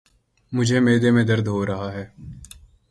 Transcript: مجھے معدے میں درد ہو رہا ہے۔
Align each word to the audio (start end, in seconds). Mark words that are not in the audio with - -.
مجھے 0.51 0.79
معدے 0.79 1.11
میں 1.11 1.23
درد 1.23 1.47
ہو 1.47 1.65
رہا 1.65 1.91
ہے۔ 1.93 2.05